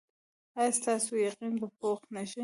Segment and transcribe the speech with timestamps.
[0.59, 2.39] ایا ستاسو یقین به پوخ نه شي؟